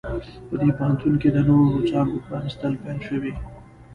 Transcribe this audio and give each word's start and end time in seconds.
په 0.47 0.55
دې 0.61 0.69
پوهنتون 0.77 1.13
کې 1.21 1.29
د 1.31 1.37
نوو 1.47 1.83
څانګو 1.89 2.23
پرانیستل 2.25 2.73
پیل 2.83 2.99
شوي 3.07 3.33